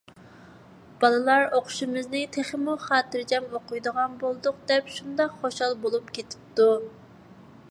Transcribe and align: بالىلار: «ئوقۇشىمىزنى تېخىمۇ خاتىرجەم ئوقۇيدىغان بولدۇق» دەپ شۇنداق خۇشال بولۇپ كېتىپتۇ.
بالىلار: 1.03 1.43
«ئوقۇشىمىزنى 1.57 2.23
تېخىمۇ 2.37 2.75
خاتىرجەم 2.87 3.47
ئوقۇيدىغان 3.59 4.19
بولدۇق» 4.25 4.61
دەپ 4.73 4.93
شۇنداق 4.99 5.41
خۇشال 5.45 5.81
بولۇپ 5.87 6.13
كېتىپتۇ. 6.19 6.73